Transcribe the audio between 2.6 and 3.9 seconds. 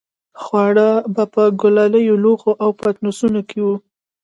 او پتنوسونو کې وو.